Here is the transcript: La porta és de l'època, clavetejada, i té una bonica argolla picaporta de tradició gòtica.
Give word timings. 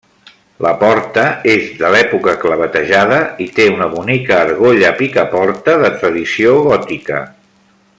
La 0.65 0.69
porta 0.83 1.25
és 1.51 1.67
de 1.81 1.91
l'època, 1.95 2.33
clavetejada, 2.45 3.21
i 3.45 3.49
té 3.59 3.69
una 3.75 3.91
bonica 3.93 4.41
argolla 4.49 4.93
picaporta 5.03 5.81
de 5.85 5.97
tradició 6.01 6.61
gòtica. 6.73 7.25